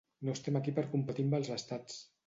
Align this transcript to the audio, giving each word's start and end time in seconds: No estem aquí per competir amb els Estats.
No 0.27 0.33
estem 0.37 0.57
aquí 0.61 0.73
per 0.79 0.87
competir 0.95 1.27
amb 1.29 1.39
els 1.41 1.55
Estats. 1.61 2.05